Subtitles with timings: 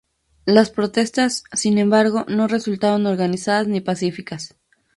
[0.47, 4.57] Las protestas, sin embargo, no resultaron organizadas ni pacíficas.